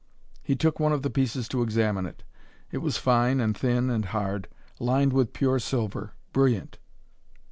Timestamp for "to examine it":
1.49-2.23